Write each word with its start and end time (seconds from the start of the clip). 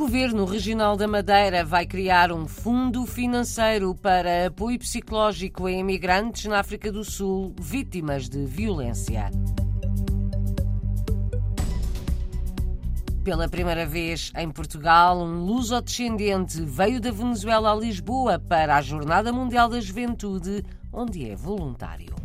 Governo 0.00 0.46
Regional 0.46 0.96
da 0.96 1.06
Madeira 1.06 1.62
vai 1.62 1.84
criar 1.84 2.32
um 2.32 2.48
fundo 2.48 3.04
financeiro 3.04 3.94
para 3.94 4.46
apoio 4.46 4.78
psicológico 4.78 5.66
a 5.66 5.72
imigrantes 5.72 6.46
na 6.46 6.58
África 6.58 6.90
do 6.90 7.04
Sul 7.04 7.54
vítimas 7.60 8.26
de 8.26 8.46
violência. 8.46 9.30
Pela 13.22 13.46
primeira 13.46 13.84
vez 13.84 14.32
em 14.38 14.50
Portugal, 14.50 15.20
um 15.20 15.44
luso-descendente 15.44 16.62
veio 16.62 16.98
da 16.98 17.10
Venezuela 17.10 17.70
a 17.70 17.74
Lisboa 17.74 18.38
para 18.38 18.76
a 18.76 18.80
Jornada 18.80 19.30
Mundial 19.30 19.68
da 19.68 19.82
Juventude, 19.82 20.64
onde 20.90 21.28
é 21.28 21.36
voluntário. 21.36 22.19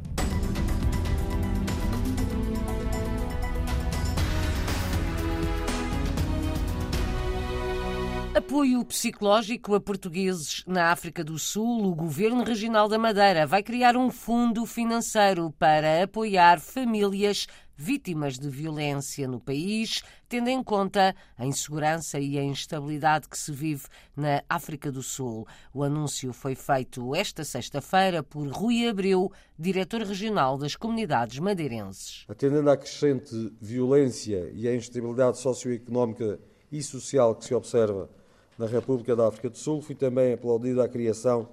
Apoio 8.35 8.83
psicológico 8.83 9.75
a 9.75 9.79
portugueses 9.79 10.61
na 10.67 10.91
África 10.91 11.23
do 11.23 11.39
Sul, 11.39 11.85
o 11.85 11.95
Governo 11.95 12.43
Regional 12.43 12.89
da 12.89 12.99
Madeira 12.99 13.47
vai 13.47 13.63
criar 13.63 13.95
um 13.95 14.11
fundo 14.11 14.65
financeiro 14.65 15.55
para 15.57 16.03
apoiar 16.03 16.59
famílias 16.59 17.47
vítimas 17.77 18.37
de 18.37 18.49
violência 18.49 19.25
no 19.25 19.39
país, 19.39 20.03
tendo 20.27 20.49
em 20.49 20.61
conta 20.61 21.15
a 21.37 21.45
insegurança 21.45 22.19
e 22.19 22.37
a 22.37 22.43
instabilidade 22.43 23.29
que 23.29 23.37
se 23.37 23.53
vive 23.53 23.85
na 24.17 24.43
África 24.49 24.91
do 24.91 25.01
Sul. 25.01 25.47
O 25.73 25.81
anúncio 25.81 26.33
foi 26.33 26.55
feito 26.55 27.15
esta 27.15 27.45
sexta-feira 27.45 28.21
por 28.21 28.45
Rui 28.49 28.85
Abreu, 28.85 29.31
diretor 29.57 30.01
regional 30.01 30.57
das 30.57 30.75
comunidades 30.75 31.39
madeirenses. 31.39 32.25
Atendendo 32.27 32.69
à 32.69 32.75
crescente 32.75 33.53
violência 33.61 34.51
e 34.53 34.67
à 34.67 34.75
instabilidade 34.75 35.37
socioeconómica 35.37 36.37
e 36.69 36.83
social 36.83 37.33
que 37.33 37.45
se 37.45 37.53
observa 37.53 38.09
na 38.57 38.65
República 38.65 39.15
da 39.15 39.27
África 39.27 39.49
do 39.49 39.57
Sul, 39.57 39.81
fui 39.81 39.95
também 39.95 40.33
aplaudido 40.33 40.81
a 40.81 40.87
criação 40.87 41.47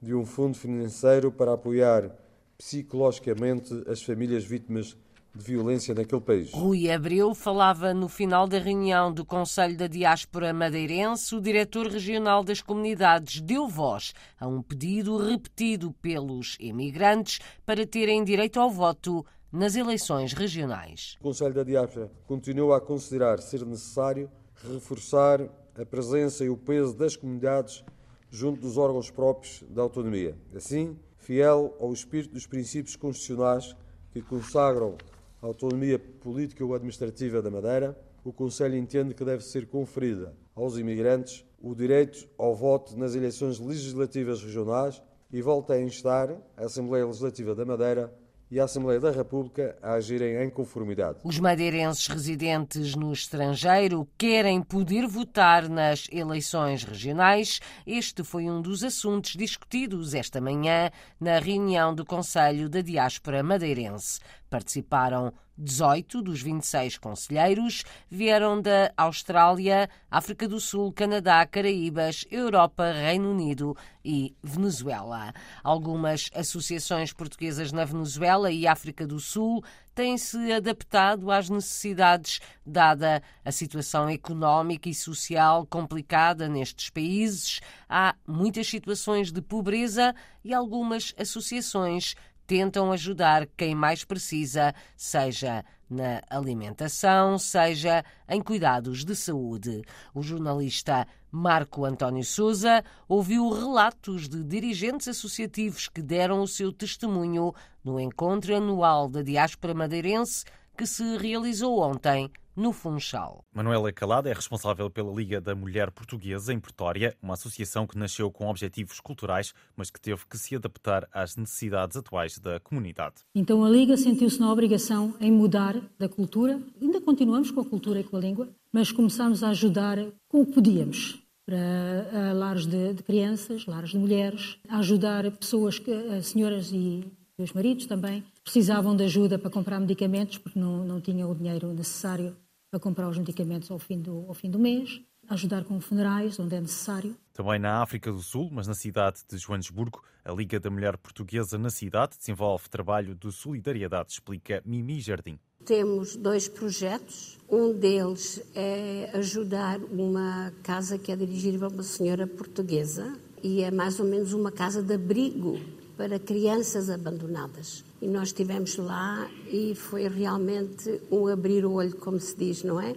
de 0.00 0.14
um 0.14 0.24
fundo 0.24 0.56
financeiro 0.56 1.32
para 1.32 1.54
apoiar 1.54 2.10
psicologicamente 2.56 3.72
as 3.88 4.02
famílias 4.02 4.44
vítimas 4.44 4.96
de 5.34 5.44
violência 5.44 5.94
naquele 5.94 6.20
país. 6.20 6.50
Rui 6.52 6.90
Abreu 6.90 7.34
falava 7.34 7.92
no 7.92 8.08
final 8.08 8.46
da 8.46 8.58
reunião 8.58 9.12
do 9.12 9.24
Conselho 9.24 9.76
da 9.76 9.86
Diáspora 9.86 10.52
Madeirense. 10.52 11.34
O 11.34 11.40
diretor 11.40 11.88
regional 11.88 12.42
das 12.42 12.62
comunidades 12.62 13.42
deu 13.42 13.68
voz 13.68 14.14
a 14.40 14.46
um 14.46 14.62
pedido 14.62 15.16
repetido 15.18 15.92
pelos 16.00 16.56
emigrantes 16.58 17.40
para 17.66 17.86
terem 17.86 18.24
direito 18.24 18.58
ao 18.58 18.70
voto 18.70 19.24
nas 19.52 19.76
eleições 19.76 20.32
regionais. 20.32 21.16
O 21.20 21.24
Conselho 21.24 21.54
da 21.54 21.62
Diáspora 21.62 22.10
continua 22.26 22.78
a 22.78 22.80
considerar 22.80 23.38
ser 23.40 23.64
necessário 23.66 24.30
reforçar 24.66 25.40
a 25.78 25.84
presença 25.84 26.44
e 26.44 26.48
o 26.48 26.56
peso 26.56 26.94
das 26.96 27.16
comunidades 27.16 27.84
junto 28.30 28.60
dos 28.60 28.78
órgãos 28.78 29.10
próprios 29.10 29.62
da 29.68 29.82
autonomia. 29.82 30.36
Assim, 30.54 30.98
fiel 31.18 31.76
ao 31.78 31.92
espírito 31.92 32.32
dos 32.34 32.46
princípios 32.46 32.96
constitucionais 32.96 33.76
que 34.10 34.22
consagram 34.22 34.96
a 35.42 35.46
autonomia 35.46 35.98
política 35.98 36.64
ou 36.64 36.74
administrativa 36.74 37.42
da 37.42 37.50
Madeira, 37.50 37.98
o 38.24 38.32
Conselho 38.32 38.76
entende 38.76 39.14
que 39.14 39.24
deve 39.24 39.44
ser 39.44 39.66
conferida 39.66 40.34
aos 40.54 40.78
imigrantes 40.78 41.44
o 41.60 41.74
direito 41.74 42.28
ao 42.38 42.54
voto 42.54 42.96
nas 42.96 43.14
eleições 43.14 43.58
legislativas 43.58 44.42
regionais 44.42 45.02
e 45.32 45.42
volta 45.42 45.74
a 45.74 45.80
instar 45.80 46.30
a 46.56 46.64
Assembleia 46.64 47.06
Legislativa 47.06 47.54
da 47.54 47.64
Madeira 47.64 48.12
e 48.50 48.60
a 48.60 48.64
Assembleia 48.64 49.00
da 49.00 49.10
República 49.10 49.76
a 49.82 49.94
agirem 49.94 50.42
em 50.42 50.50
conformidade. 50.50 51.18
Os 51.24 51.38
madeirenses 51.38 52.06
residentes 52.06 52.94
no 52.94 53.12
estrangeiro 53.12 54.08
querem 54.16 54.62
poder 54.62 55.06
votar 55.06 55.68
nas 55.68 56.06
eleições 56.12 56.84
regionais. 56.84 57.60
Este 57.86 58.22
foi 58.22 58.44
um 58.44 58.60
dos 58.62 58.84
assuntos 58.84 59.32
discutidos 59.32 60.14
esta 60.14 60.40
manhã 60.40 60.90
na 61.20 61.38
reunião 61.38 61.94
do 61.94 62.04
Conselho 62.04 62.68
da 62.68 62.80
Diáspora 62.80 63.42
Madeirense. 63.42 64.20
Participaram 64.48 65.32
18 65.58 66.20
dos 66.20 66.42
26 66.42 66.98
conselheiros, 66.98 67.82
vieram 68.10 68.60
da 68.60 68.92
Austrália, 68.96 69.88
África 70.10 70.46
do 70.46 70.60
Sul, 70.60 70.92
Canadá, 70.92 71.46
Caraíbas, 71.46 72.26
Europa, 72.30 72.92
Reino 72.92 73.30
Unido 73.30 73.74
e 74.04 74.36
Venezuela. 74.42 75.32
Algumas 75.64 76.28
associações 76.34 77.12
portuguesas 77.12 77.72
na 77.72 77.84
Venezuela 77.84 78.50
e 78.50 78.66
África 78.66 79.06
do 79.06 79.18
Sul 79.18 79.64
têm-se 79.94 80.52
adaptado 80.52 81.30
às 81.30 81.48
necessidades, 81.48 82.38
dada 82.64 83.22
a 83.42 83.50
situação 83.50 84.10
económica 84.10 84.90
e 84.90 84.94
social 84.94 85.66
complicada 85.66 86.48
nestes 86.48 86.90
países. 86.90 87.60
Há 87.88 88.14
muitas 88.26 88.66
situações 88.66 89.32
de 89.32 89.40
pobreza 89.40 90.14
e 90.44 90.52
algumas 90.52 91.14
associações 91.18 92.14
tentam 92.46 92.92
ajudar 92.92 93.46
quem 93.56 93.74
mais 93.74 94.04
precisa, 94.04 94.74
seja 94.96 95.64
na 95.88 96.20
alimentação, 96.28 97.38
seja 97.38 98.04
em 98.28 98.40
cuidados 98.40 99.04
de 99.04 99.14
saúde. 99.14 99.82
O 100.14 100.22
jornalista 100.22 101.06
Marco 101.30 101.84
António 101.84 102.24
Souza 102.24 102.82
ouviu 103.08 103.50
relatos 103.50 104.28
de 104.28 104.42
dirigentes 104.42 105.08
associativos 105.08 105.88
que 105.88 106.02
deram 106.02 106.40
o 106.40 106.48
seu 106.48 106.72
testemunho 106.72 107.52
no 107.84 108.00
encontro 108.00 108.56
anual 108.56 109.08
da 109.08 109.22
diáspora 109.22 109.74
madeirense 109.74 110.44
que 110.76 110.86
se 110.86 111.16
realizou 111.16 111.80
ontem 111.80 112.30
no 112.54 112.72
Funchal. 112.72 113.44
Manuela 113.54 113.92
Calada 113.92 114.30
é 114.30 114.32
responsável 114.32 114.90
pela 114.90 115.12
Liga 115.12 115.40
da 115.40 115.54
Mulher 115.54 115.90
Portuguesa 115.90 116.52
em 116.52 116.60
Pretória, 116.60 117.14
uma 117.22 117.34
associação 117.34 117.86
que 117.86 117.98
nasceu 117.98 118.30
com 118.30 118.48
objetivos 118.48 118.98
culturais, 119.00 119.52
mas 119.76 119.90
que 119.90 120.00
teve 120.00 120.22
que 120.28 120.38
se 120.38 120.56
adaptar 120.56 121.06
às 121.12 121.36
necessidades 121.36 121.96
atuais 121.96 122.38
da 122.38 122.58
comunidade. 122.60 123.16
Então 123.34 123.64
a 123.64 123.68
Liga 123.68 123.96
sentiu-se 123.96 124.40
na 124.40 124.50
obrigação 124.50 125.14
em 125.20 125.30
mudar 125.30 125.76
da 125.98 126.08
cultura. 126.08 126.60
Ainda 126.80 127.00
continuamos 127.00 127.50
com 127.50 127.60
a 127.60 127.64
cultura 127.64 128.00
e 128.00 128.04
com 128.04 128.16
a 128.16 128.20
língua, 128.20 128.48
mas 128.72 128.90
começámos 128.90 129.42
a 129.42 129.50
ajudar 129.50 129.98
com 130.28 130.40
o 130.40 130.46
que 130.46 130.52
podíamos 130.52 131.22
para 131.44 132.32
lares 132.32 132.66
de, 132.66 132.94
de, 132.94 133.02
crianças, 133.04 133.66
lares 133.66 133.90
de 133.90 133.98
mulheres, 133.98 134.58
a 134.68 134.78
ajudar 134.78 135.30
pessoas, 135.30 135.78
que, 135.78 135.92
senhoras 136.22 136.72
e 136.72 137.04
os 137.38 137.52
maridos 137.52 137.86
também, 137.86 138.24
precisavam 138.46 138.94
de 138.94 139.02
ajuda 139.02 139.40
para 139.40 139.50
comprar 139.50 139.80
medicamentos 139.80 140.38
porque 140.38 140.58
não, 140.58 140.84
não 140.84 141.00
tinham 141.00 141.28
o 141.28 141.34
dinheiro 141.34 141.72
necessário 141.74 142.36
a 142.72 142.78
comprar 142.78 143.08
os 143.08 143.18
medicamentos 143.18 143.68
ao 143.72 143.78
fim 143.78 144.00
do, 144.00 144.24
ao 144.28 144.34
fim 144.34 144.48
do 144.48 144.58
mês, 144.58 145.00
ajudar 145.28 145.64
com 145.64 145.80
funerais, 145.80 146.38
onde 146.38 146.54
é 146.54 146.60
necessário. 146.60 147.16
Também 147.32 147.58
na 147.58 147.82
África 147.82 148.12
do 148.12 148.20
Sul, 148.20 148.48
mas 148.52 148.68
na 148.68 148.74
cidade 148.74 149.22
de 149.28 149.36
Joanesburgo, 149.36 150.00
a 150.24 150.32
Liga 150.32 150.60
da 150.60 150.70
Mulher 150.70 150.96
Portuguesa 150.96 151.58
na 151.58 151.70
cidade 151.70 152.16
desenvolve 152.16 152.68
trabalho 152.68 153.16
de 153.16 153.32
solidariedade, 153.32 154.12
explica 154.12 154.62
Mimi 154.64 155.00
Jardim. 155.00 155.40
Temos 155.64 156.14
dois 156.14 156.48
projetos. 156.48 157.38
Um 157.50 157.72
deles 157.76 158.40
é 158.54 159.10
ajudar 159.14 159.80
uma 159.80 160.52
casa 160.62 160.96
que 160.98 161.10
é 161.10 161.16
dirigida 161.16 161.58
por 161.58 161.72
uma 161.72 161.82
senhora 161.82 162.28
portuguesa 162.28 163.18
e 163.42 163.62
é 163.62 163.72
mais 163.72 163.98
ou 163.98 164.06
menos 164.06 164.32
uma 164.32 164.52
casa 164.52 164.82
de 164.84 164.94
abrigo 164.94 165.58
para 165.96 166.18
crianças 166.18 166.90
abandonadas. 166.90 167.84
E 168.00 168.06
nós 168.06 168.28
estivemos 168.28 168.76
lá 168.76 169.28
e 169.50 169.74
foi 169.74 170.06
realmente 170.08 171.00
um 171.10 171.26
abrir 171.26 171.64
o 171.64 171.72
olho, 171.72 171.96
como 171.96 172.20
se 172.20 172.36
diz, 172.36 172.62
não 172.62 172.80
é? 172.80 172.94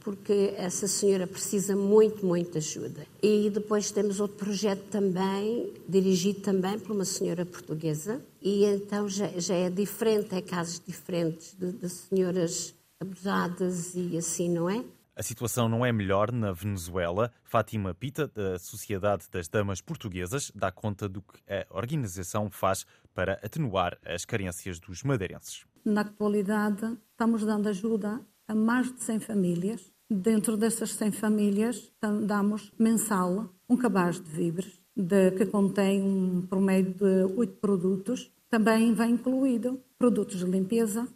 Porque 0.00 0.54
essa 0.56 0.86
senhora 0.86 1.26
precisa 1.26 1.74
muito, 1.74 2.24
muito 2.24 2.52
de 2.52 2.58
ajuda. 2.58 3.06
E 3.22 3.50
depois 3.50 3.90
temos 3.90 4.20
outro 4.20 4.36
projeto 4.36 4.84
também, 4.90 5.72
dirigido 5.88 6.40
também 6.40 6.78
por 6.78 6.92
uma 6.92 7.04
senhora 7.04 7.44
portuguesa, 7.44 8.20
e 8.40 8.64
então 8.64 9.08
já, 9.08 9.28
já 9.38 9.54
é 9.54 9.70
diferente, 9.70 10.34
é 10.34 10.40
casos 10.40 10.80
diferentes 10.86 11.54
de, 11.58 11.72
de 11.72 11.88
senhoras 11.88 12.74
abusadas 13.00 13.94
e 13.94 14.16
assim, 14.16 14.48
não 14.50 14.68
é? 14.68 14.84
A 15.18 15.22
situação 15.24 15.68
não 15.68 15.84
é 15.84 15.90
melhor 15.90 16.30
na 16.30 16.52
Venezuela. 16.52 17.32
Fátima 17.42 17.92
Pita, 17.92 18.28
da 18.28 18.56
Sociedade 18.56 19.24
das 19.32 19.48
Damas 19.48 19.80
Portuguesas, 19.80 20.52
dá 20.54 20.70
conta 20.70 21.08
do 21.08 21.22
que 21.22 21.40
a 21.52 21.66
organização 21.76 22.48
faz 22.48 22.86
para 23.12 23.32
atenuar 23.42 23.98
as 24.06 24.24
carências 24.24 24.78
dos 24.78 25.02
madeirenses. 25.02 25.66
Na 25.84 26.02
atualidade, 26.02 26.96
estamos 27.10 27.44
dando 27.44 27.68
ajuda 27.68 28.20
a 28.46 28.54
mais 28.54 28.94
de 28.94 29.02
100 29.02 29.18
famílias. 29.18 29.92
Dentro 30.08 30.56
dessas 30.56 30.92
100 30.92 31.10
famílias, 31.10 31.92
damos 32.00 32.72
mensal 32.78 33.52
um 33.68 33.76
cabaz 33.76 34.20
de 34.20 34.30
víveres, 34.30 34.80
de, 34.96 35.32
que 35.32 35.46
contém 35.46 36.00
um 36.00 36.46
promédio 36.46 36.94
de 36.94 37.34
8 37.36 37.56
produtos. 37.56 38.30
Também 38.48 38.94
vem 38.94 39.14
incluído 39.14 39.82
produtos 39.98 40.38
de 40.38 40.46
limpeza, 40.46 41.08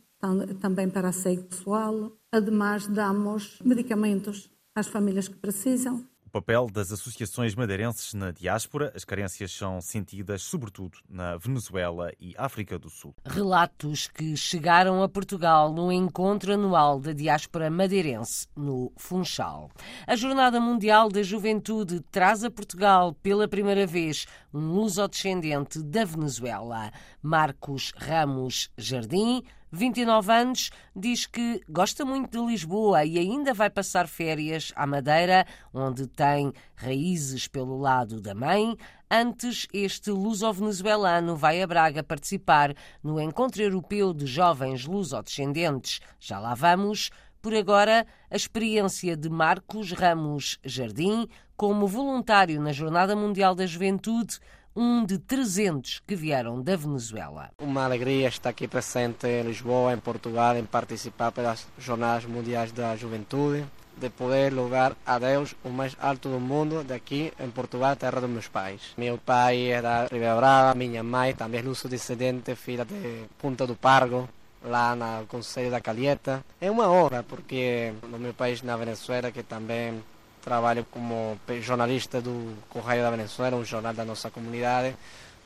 também 0.60 0.88
para 0.88 1.08
asseio 1.08 1.42
pessoal. 1.44 2.12
Ademais, 2.30 2.86
damos 2.86 3.58
medicamentos 3.64 4.50
às 4.74 4.86
famílias 4.86 5.28
que 5.28 5.36
precisam. 5.36 6.04
O 6.24 6.30
papel 6.32 6.66
das 6.72 6.90
associações 6.90 7.54
madeirenses 7.54 8.14
na 8.14 8.30
diáspora. 8.30 8.90
As 8.96 9.04
carências 9.04 9.52
são 9.52 9.82
sentidas 9.82 10.40
sobretudo 10.40 10.96
na 11.06 11.36
Venezuela 11.36 12.10
e 12.19 12.32
África 12.38 12.78
do 12.78 12.88
Sul. 12.88 13.14
Relatos 13.22 14.06
que 14.06 14.34
chegaram 14.34 15.02
a 15.02 15.08
Portugal 15.10 15.70
no 15.70 15.92
encontro 15.92 16.54
anual 16.54 16.98
da 16.98 17.12
diáspora 17.12 17.70
madeirense 17.70 18.46
no 18.56 18.90
Funchal. 18.96 19.70
A 20.06 20.16
Jornada 20.16 20.58
Mundial 20.58 21.10
da 21.10 21.22
Juventude 21.22 22.00
traz 22.10 22.42
a 22.42 22.50
Portugal 22.50 23.12
pela 23.22 23.46
primeira 23.46 23.86
vez 23.86 24.24
um 24.54 24.72
luso-descendente 24.72 25.82
da 25.82 26.02
Venezuela, 26.02 26.90
Marcos 27.22 27.92
Ramos 27.94 28.70
Jardim 28.78 29.42
29 29.74 30.30
anos, 30.30 30.70
diz 30.94 31.24
que 31.24 31.62
gosta 31.66 32.04
muito 32.04 32.38
de 32.38 32.46
Lisboa 32.46 33.06
e 33.06 33.19
ainda 33.19 33.54
vai 33.54 33.70
passar 33.70 34.06
férias 34.06 34.70
à 34.76 34.86
Madeira, 34.86 35.46
onde 35.72 36.06
tem 36.06 36.52
raízes 36.76 37.48
pelo 37.48 37.78
lado 37.78 38.20
da 38.20 38.34
mãe. 38.34 38.76
Antes, 39.10 39.66
este 39.72 40.10
luso-venezuelano 40.10 41.34
vai 41.34 41.62
a 41.62 41.66
Braga 41.66 42.02
participar 42.02 42.74
no 43.02 43.19
Encontro 43.19 43.62
Europeu 43.62 44.12
de 44.12 44.26
Jovens 44.26 44.84
Luso-Descendentes. 44.84 46.00
Já 46.20 46.38
lá 46.38 46.54
vamos. 46.54 47.10
Por 47.40 47.54
agora, 47.54 48.06
a 48.30 48.36
experiência 48.36 49.16
de 49.16 49.30
Marcos 49.30 49.90
Ramos 49.92 50.58
Jardim 50.64 51.26
como 51.56 51.86
voluntário 51.86 52.60
na 52.60 52.72
Jornada 52.72 53.16
Mundial 53.16 53.54
da 53.54 53.66
Juventude 53.66 54.38
um 54.74 55.04
de 55.04 55.19
300 55.19 56.02
que 56.06 56.16
vieram 56.16 56.62
da 56.62 56.76
Venezuela. 56.76 57.50
Uma 57.58 57.84
alegria 57.84 58.28
estar 58.28 58.50
aqui 58.50 58.66
presente 58.66 59.26
em 59.26 59.42
Lisboa, 59.42 59.92
em 59.92 59.98
Portugal, 59.98 60.56
em 60.56 60.64
participar 60.64 61.32
pelas 61.32 61.66
Jornadas 61.78 62.24
Mundiais 62.24 62.72
da 62.72 62.96
Juventude, 62.96 63.64
de 63.96 64.08
poder 64.08 64.52
lugar 64.52 64.96
a 65.04 65.19
Deus 65.19 65.54
o 65.62 65.69
mais 65.69 65.96
alto 66.00 66.28
do 66.28 66.40
mundo, 66.40 66.82
daqui 66.82 67.32
em 67.38 67.50
Portugal, 67.50 67.94
terra 67.96 68.20
dos 68.20 68.30
meus 68.30 68.48
pais. 68.48 68.94
Meu 68.96 69.19
pai 69.19 69.70
é 69.70 69.82
da 69.82 70.04
Ribeira 70.04 70.36
Brava, 70.36 70.74
minha 70.74 71.02
mãe 71.02 71.34
também 71.34 71.60
é 71.60 71.62
luso-descendente, 71.62 72.54
filha 72.54 72.84
de 72.84 73.24
Punta 73.38 73.66
do 73.66 73.76
Pargo, 73.76 74.28
lá 74.64 74.96
no 74.96 75.26
Conselho 75.26 75.70
da 75.70 75.80
Calheta. 75.80 76.44
É 76.60 76.70
uma 76.70 76.90
honra, 76.90 77.22
porque 77.22 77.92
no 78.08 78.19
meu 78.19 78.32
país, 78.32 78.62
na 78.62 78.76
Venezuela, 78.76 79.30
que 79.30 79.42
também 79.42 80.02
trabalho 80.42 80.84
como 80.90 81.38
jornalista 81.60 82.20
do 82.20 82.54
Correio 82.68 83.02
da 83.02 83.10
Venezuela, 83.10 83.56
um 83.56 83.64
jornal 83.64 83.94
da 83.94 84.04
nossa 84.04 84.30
comunidade, 84.30 84.94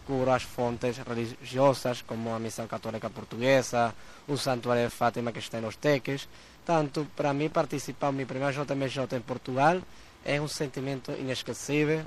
cubro 0.07 0.31
as 0.31 0.43
fontes 0.43 0.97
religiosas 0.99 2.03
como 2.03 2.35
a 2.35 2.39
Missão 2.39 2.67
Católica 2.67 3.11
Portuguesa, 3.11 3.95
o 4.27 4.37
Santuário 4.37 4.85
de 4.85 4.91
Fátima 4.91 5.33
que 5.33 5.39
está 5.39 5.61
nos 5.61 5.77
Teques. 5.77 6.29
Tanto, 6.65 7.07
para 7.15 7.33
mim, 7.33 7.49
participar 7.49 8.11
no 8.11 8.19
meu 8.19 8.27
primeiro 8.27 8.53
JMJ 8.53 9.17
em 9.17 9.21
Portugal 9.21 9.81
é 10.25 10.41
um 10.41 10.49
sentimento 10.49 11.13
inesquecível, 11.13 12.05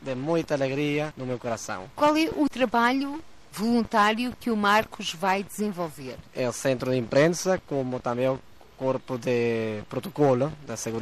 de 0.00 0.14
muita 0.14 0.54
alegria 0.54 1.12
no 1.16 1.26
meu 1.26 1.38
coração. 1.38 1.90
Qual 1.96 2.16
é 2.16 2.30
o 2.36 2.48
trabalho 2.48 3.20
voluntário 3.50 4.32
que 4.38 4.50
o 4.50 4.56
Marcos 4.56 5.12
vai 5.12 5.42
desenvolver? 5.42 6.16
É 6.34 6.48
o 6.48 6.52
centro 6.52 6.92
de 6.92 6.96
imprensa, 6.96 7.60
como 7.66 7.98
também 7.98 8.28
o 8.28 8.38
corpo 8.78 9.18
de 9.18 9.82
protocolo 9.88 10.52
da 10.66 10.76
segurança 10.76 10.98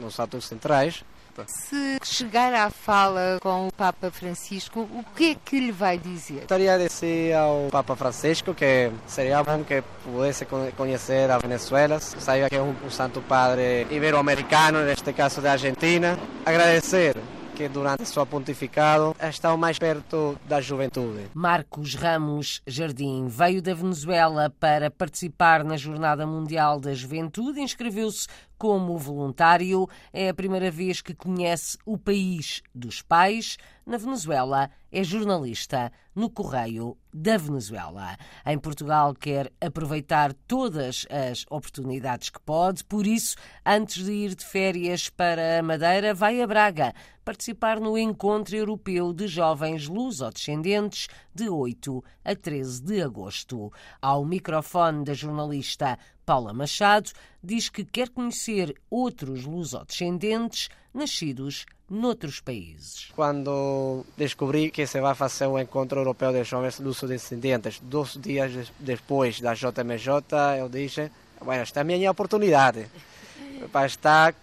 nos 0.00 0.18
atos 0.18 0.46
centrais. 0.46 1.04
Se 1.46 1.98
chegar 2.02 2.54
à 2.54 2.70
fala 2.70 3.38
com 3.42 3.68
o 3.68 3.72
Papa 3.72 4.10
Francisco, 4.10 4.80
o 4.80 5.04
que 5.14 5.32
é 5.32 5.34
que 5.34 5.60
lhe 5.60 5.72
vai 5.72 5.98
dizer? 5.98 6.38
Gostaria 6.38 6.78
de 6.78 6.88
dizer 6.88 7.34
ao 7.34 7.68
Papa 7.70 7.94
Francisco 7.94 8.54
que 8.54 8.90
seria 9.06 9.42
bom 9.42 9.62
que 9.62 9.82
pudesse 10.02 10.46
conhecer 10.76 11.30
a 11.30 11.36
Venezuela, 11.36 12.00
saiba 12.00 12.48
que 12.48 12.56
é 12.56 12.62
um, 12.62 12.74
um 12.84 12.90
santo 12.90 13.20
padre 13.20 13.86
ibero-americano, 13.90 14.82
neste 14.82 15.12
caso 15.12 15.42
da 15.42 15.52
Argentina. 15.52 16.18
Agradecer 16.46 17.16
que 17.56 17.68
durante 17.70 18.04
seu 18.04 18.26
pontificado 18.26 19.16
estão 19.18 19.56
mais 19.56 19.78
perto 19.78 20.38
da 20.46 20.60
juventude. 20.60 21.30
Marcos 21.32 21.94
Ramos 21.94 22.60
Jardim 22.66 23.28
veio 23.28 23.62
da 23.62 23.72
Venezuela 23.72 24.50
para 24.60 24.90
participar 24.90 25.64
na 25.64 25.78
Jornada 25.78 26.26
Mundial 26.26 26.78
da 26.78 26.92
Juventude, 26.92 27.60
inscreveu-se 27.60 28.28
como 28.58 28.98
voluntário. 28.98 29.88
É 30.12 30.28
a 30.28 30.34
primeira 30.34 30.70
vez 30.70 31.00
que 31.00 31.14
conhece 31.14 31.78
o 31.86 31.96
país 31.96 32.62
dos 32.74 33.00
pais. 33.00 33.56
Na 33.86 33.98
Venezuela, 33.98 34.68
é 34.90 35.04
jornalista 35.04 35.92
no 36.12 36.28
Correio 36.28 36.98
da 37.14 37.36
Venezuela. 37.36 38.16
Em 38.44 38.58
Portugal, 38.58 39.14
quer 39.14 39.52
aproveitar 39.60 40.32
todas 40.48 41.06
as 41.08 41.44
oportunidades 41.48 42.28
que 42.28 42.40
pode, 42.40 42.82
por 42.82 43.06
isso, 43.06 43.36
antes 43.64 44.04
de 44.04 44.10
ir 44.10 44.34
de 44.34 44.44
férias 44.44 45.08
para 45.08 45.60
a 45.60 45.62
Madeira, 45.62 46.12
vai 46.12 46.42
a 46.42 46.46
Braga 46.48 46.92
participar 47.24 47.78
no 47.78 47.96
Encontro 47.96 48.56
Europeu 48.56 49.12
de 49.12 49.28
Jovens 49.28 49.86
Luso-Descendentes 49.86 51.06
de 51.32 51.48
8 51.48 52.02
a 52.24 52.34
13 52.34 52.82
de 52.82 53.02
agosto. 53.02 53.72
Ao 54.02 54.24
microfone 54.24 55.04
da 55.04 55.14
jornalista 55.14 55.96
Paula 56.24 56.52
Machado, 56.52 57.12
diz 57.40 57.68
que 57.68 57.84
quer 57.84 58.08
conhecer 58.08 58.74
outros 58.90 59.44
lusodescendentes 59.44 60.68
nascidos 60.96 61.66
noutros 61.88 62.40
países. 62.40 63.12
Quando 63.14 64.04
descobri 64.16 64.70
que 64.70 64.86
se 64.86 65.00
vai 65.00 65.14
fazer 65.14 65.46
o 65.46 65.58
Encontro 65.58 66.00
Europeu 66.00 66.32
de 66.32 66.42
Jovens 66.42 66.80
Lusodescendentes, 66.80 67.78
dois 67.80 68.18
dias 68.20 68.72
depois 68.80 69.40
da 69.40 69.54
JMJ, 69.54 70.58
eu 70.58 70.68
disse, 70.68 71.10
bueno, 71.40 71.62
esta 71.62 71.80
é 71.80 71.82
a 71.82 71.84
minha 71.84 72.10
oportunidade 72.10 72.88
para 73.70 73.86
estar 73.86 74.34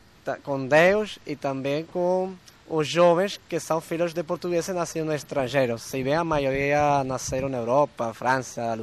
com 0.44 0.65
Deus 0.67 1.19
e 1.25 1.35
também 1.35 1.83
com 1.85 2.33
os 2.69 2.88
jovens 2.88 3.39
que 3.49 3.59
são 3.59 3.81
filhos 3.81 4.13
de 4.13 4.23
portugueses 4.23 4.73
nascidos 4.73 5.07
no 5.07 5.13
estrangeiro. 5.13 5.77
Se 5.77 6.01
bem 6.01 6.15
a 6.15 6.23
maioria 6.23 7.03
nasceram 7.03 7.49
na 7.49 7.57
Europa, 7.57 8.13
França, 8.13 8.77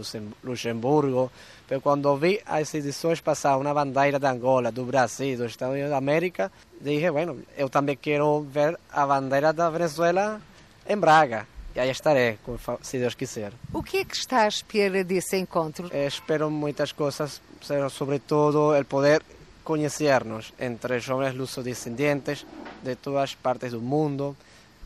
Luxemburgo, 0.44 1.32
mas 1.70 1.80
quando 1.80 2.16
vi 2.16 2.40
as 2.44 2.74
edições 2.74 3.20
passar 3.20 3.56
uma 3.56 3.72
bandeira 3.72 4.18
da 4.18 4.32
Angola, 4.32 4.72
do 4.72 4.84
Brasil, 4.84 5.38
dos 5.38 5.52
Estados 5.52 5.74
Unidos 5.74 5.90
da 5.90 5.98
América, 5.98 6.50
disse, 6.80 7.08
bueno, 7.12 7.38
eu 7.56 7.70
também 7.70 7.96
quero 7.96 8.40
ver 8.40 8.76
a 8.90 9.06
bandeira 9.06 9.52
da 9.52 9.70
Venezuela 9.70 10.40
em 10.84 10.96
Braga. 10.96 11.46
E 11.72 11.78
aí 11.78 11.88
estarei, 11.88 12.36
se 12.82 12.98
Deus 12.98 13.14
quiser. 13.14 13.52
O 13.72 13.84
que 13.84 13.98
é 13.98 14.04
que 14.04 14.16
está 14.16 14.42
à 14.42 14.48
espera 14.48 15.04
desse 15.04 15.36
encontro? 15.36 15.88
Eu 15.92 16.08
espero 16.08 16.50
muitas 16.50 16.90
coisas, 16.90 17.40
sobretudo 17.90 18.76
o 18.76 18.84
poder 18.84 19.22
conhecer-nos 19.62 20.52
entre 20.58 20.98
jovens 20.98 21.36
luso-descendentes 21.36 22.44
de 22.82 22.96
todas 22.96 23.22
as 23.22 23.34
partes 23.36 23.70
do 23.70 23.80
mundo, 23.80 24.36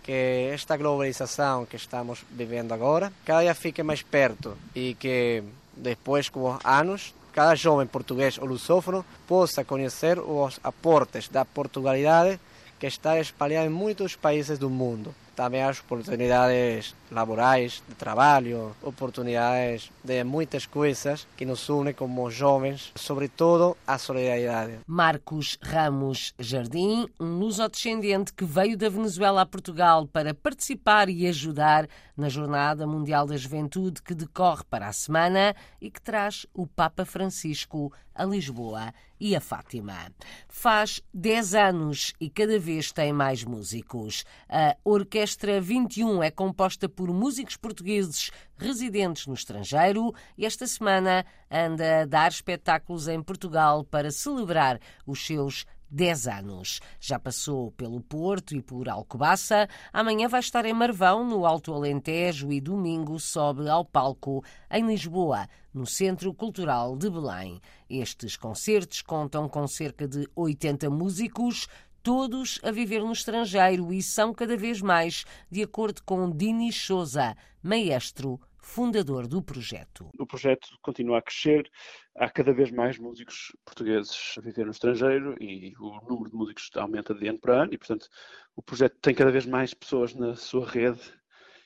que 0.03 0.51
esta 0.53 0.77
globalização 0.77 1.65
que 1.65 1.77
estamos 1.77 2.23
vivendo 2.31 2.73
agora 2.73 3.11
cada 3.25 3.41
dia 3.41 3.55
fique 3.55 3.83
mais 3.83 4.03
perto 4.03 4.55
e 4.75 4.95
que 5.01 5.43
depois 5.77 6.29
com 6.29 6.55
os 6.55 6.65
anos 6.65 7.15
cada 7.33 7.55
jovem 7.55 7.87
português 7.87 8.39
ou 8.39 8.47
lusófono 8.47 9.05
possa 9.27 9.65
conhecer 9.65 10.19
os 10.19 10.61
aportes 10.63 11.29
da 11.29 11.45
Portugalidade 11.45 12.39
que 12.79 12.87
está 12.87 13.19
espalhada 13.19 13.67
em 13.67 13.71
muitos 13.71 14.15
países 14.15 14.59
do 14.59 14.71
mundo 14.71 15.15
também 15.35 15.63
as 15.63 15.81
oportunidades 15.81 16.95
laborais, 17.11 17.83
de 17.89 17.95
trabalho, 17.95 18.75
oportunidades 18.83 19.91
de 20.03 20.25
muitas 20.25 20.67
coisas 20.67 21.27
que 21.37 21.45
nos 21.45 21.69
unem 21.69 21.95
como 21.95 22.31
jovens, 22.31 22.93
sobretudo 22.95 23.77
a 23.87 23.99
solidariedade. 23.99 24.79
Marcos 24.87 25.59
Ramos 25.63 26.35
Jardim, 26.39 27.09
um 27.21 27.39
luso-descendente 27.39 28.33
que 28.33 28.45
veio 28.45 28.77
da 28.77 28.89
Venezuela 28.89 29.43
a 29.43 29.47
Portugal 29.47 30.07
para 30.07 30.35
participar 30.35 31.09
e 31.09 31.27
ajudar 31.27 31.89
na 32.17 32.29
Jornada 32.29 32.87
Mundial 32.87 33.27
da 33.27 33.37
Juventude 33.37 34.03
que 34.03 34.15
decorre 34.15 34.65
para 34.71 34.89
a 34.89 34.93
semana 34.93 35.55
e 35.81 35.91
que 35.91 36.01
traz 36.01 36.47
o 36.55 36.67
Papa 36.67 37.05
Francisco 37.05 37.93
a 38.15 38.25
Lisboa 38.25 38.93
e 39.25 39.35
a 39.35 39.41
Fátima. 39.41 40.13
Faz 40.47 41.01
10 41.15 41.55
anos 41.55 42.13
e 42.21 42.29
cada 42.29 42.59
vez 42.59 42.93
tem 42.93 43.11
mais 43.11 43.43
músicos. 43.43 44.23
A 44.47 44.77
Orquestra 44.85 45.63
21 45.63 46.23
é 46.23 46.31
composta 46.31 46.91
por 46.91 47.09
músicos 47.11 47.57
portugueses 47.57 48.31
residentes 48.59 49.27
no 49.27 49.33
estrangeiro 49.33 50.13
e 50.37 50.45
esta 50.45 50.67
semana 50.67 51.25
anda 51.51 52.03
a 52.03 52.05
dar 52.05 52.31
espetáculos 52.31 53.09
em 53.09 53.23
Portugal 53.23 53.83
para 53.83 54.11
celebrar 54.11 54.79
os 55.07 55.25
seus 55.25 55.65
10 55.95 56.27
anos. 56.27 56.81
Já 56.99 57.21
passou 57.21 57.71
pelo 57.71 58.01
Porto 58.01 58.55
e 58.55 58.61
por 58.61 58.89
Alcobaça. 58.89 59.69
Amanhã 59.93 60.27
vai 60.27 60.41
estar 60.41 60.65
em 60.65 60.75
Marvão, 60.75 61.25
no 61.25 61.47
Alto 61.47 61.73
Alentejo, 61.73 62.53
e 62.53 62.61
domingo 62.61 63.21
sobe 63.21 63.69
ao 63.69 63.85
palco 63.85 64.45
em 64.69 64.85
Lisboa, 64.85 65.49
no 65.73 65.87
Centro 65.87 66.35
Cultural 66.35 66.97
de 66.97 67.09
Belém. 67.09 67.61
Estes 67.89 68.37
concertos 68.37 69.03
contam 69.03 69.49
com 69.49 69.69
cerca 69.69 70.09
de 70.09 70.29
80 70.35 70.91
músicos, 70.91 71.69
todos 72.03 72.59
a 72.65 72.73
viver 72.73 73.01
no 73.01 73.13
estrangeiro 73.13 73.93
e 73.93 74.03
são 74.03 74.35
cada 74.35 74.57
vez 74.57 74.83
mais, 74.83 75.25
de 75.49 75.63
acordo 75.63 76.03
com 76.03 76.29
Dini 76.29 76.73
Souza, 76.73 77.37
maestro 77.63 78.41
fundador 78.65 79.29
do 79.29 79.43
projeto. 79.43 80.11
O 80.19 80.27
projeto 80.27 80.69
continua 80.81 81.19
a 81.19 81.23
crescer, 81.23 81.71
há 82.17 82.31
cada 82.31 82.53
vez 82.53 82.71
mais 82.71 82.99
músicos 82.99 83.55
portugueses 83.65 84.35
a 84.39 84.41
viver 84.41 84.65
no 84.65 84.73
estrangeiro 84.73 85.37
e 85.41 85.75
o 85.79 86.01
número 86.09 86.31
de 86.31 86.37
músicos 86.37 86.71
aumenta 86.75 87.15
de 87.15 87.29
ano 87.29 87.39
para 87.39 87.63
ano 87.63 87.75
e, 87.75 87.79
portanto, 87.79 88.09
o 88.57 88.63
projeto 88.63 88.97
tem 89.01 89.15
cada 89.15 89.31
vez 89.31 89.45
mais 89.45 89.75
pessoas 89.75 90.15
na 90.15 90.35
sua 90.35 90.67
rede 90.67 91.01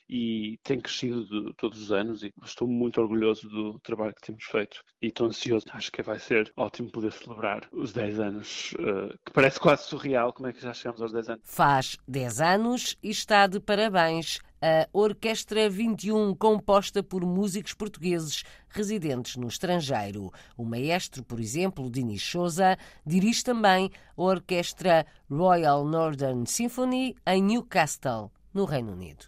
e 0.09 0.59
tem 0.63 0.79
crescido 0.79 1.25
de, 1.25 1.53
todos 1.53 1.79
os 1.79 1.91
anos 1.91 2.23
e 2.23 2.33
estou 2.43 2.67
muito 2.67 2.99
orgulhoso 2.99 3.47
do 3.47 3.79
trabalho 3.79 4.13
que 4.15 4.25
temos 4.25 4.43
feito 4.45 4.83
e 5.01 5.07
estou 5.07 5.27
ansioso. 5.27 5.67
Acho 5.71 5.91
que 5.91 6.01
vai 6.01 6.19
ser 6.19 6.51
ótimo 6.57 6.89
poder 6.89 7.11
celebrar 7.13 7.67
os 7.71 7.93
10 7.93 8.19
anos, 8.19 8.73
uh, 8.73 9.17
que 9.25 9.31
parece 9.31 9.59
quase 9.59 9.83
surreal 9.83 10.33
como 10.33 10.49
é 10.49 10.53
que 10.53 10.61
já 10.61 10.73
chegamos 10.73 11.01
aos 11.01 11.11
10 11.11 11.29
anos. 11.29 11.41
Faz 11.45 11.97
10 12.07 12.41
anos 12.41 12.97
e 13.03 13.09
está 13.09 13.45
de 13.45 13.59
parabéns 13.59 14.39
a 14.61 14.89
Orquestra 14.91 15.69
21, 15.69 16.35
composta 16.35 17.01
por 17.01 17.25
músicos 17.25 17.73
portugueses 17.73 18.43
residentes 18.69 19.37
no 19.37 19.47
estrangeiro. 19.47 20.31
O 20.57 20.65
maestro, 20.65 21.23
por 21.23 21.39
exemplo, 21.39 21.89
Dinis 21.89 22.23
Souza, 22.23 22.77
dirige 23.05 23.43
também 23.43 23.89
a 24.17 24.21
Orquestra 24.21 25.05
Royal 25.29 25.85
Northern 25.85 26.45
Symphony 26.45 27.15
em 27.25 27.41
Newcastle, 27.41 28.31
no 28.53 28.65
Reino 28.65 28.91
Unido. 28.91 29.25